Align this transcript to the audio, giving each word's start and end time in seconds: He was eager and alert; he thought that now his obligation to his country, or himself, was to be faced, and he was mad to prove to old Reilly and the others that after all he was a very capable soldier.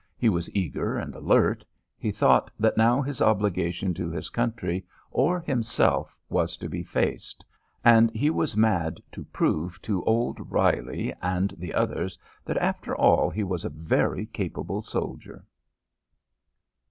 He 0.17 0.29
was 0.29 0.49
eager 0.55 0.97
and 0.97 1.13
alert; 1.13 1.63
he 1.95 2.11
thought 2.11 2.49
that 2.59 2.75
now 2.75 3.03
his 3.03 3.21
obligation 3.21 3.93
to 3.93 4.09
his 4.09 4.31
country, 4.31 4.83
or 5.11 5.39
himself, 5.41 6.19
was 6.27 6.57
to 6.57 6.67
be 6.67 6.81
faced, 6.81 7.45
and 7.85 8.09
he 8.09 8.31
was 8.31 8.57
mad 8.57 8.99
to 9.11 9.23
prove 9.25 9.79
to 9.83 10.03
old 10.05 10.51
Reilly 10.51 11.13
and 11.21 11.51
the 11.55 11.75
others 11.75 12.17
that 12.45 12.57
after 12.57 12.95
all 12.95 13.29
he 13.29 13.43
was 13.43 13.63
a 13.63 13.69
very 13.69 14.25
capable 14.25 14.81
soldier. 14.81 15.45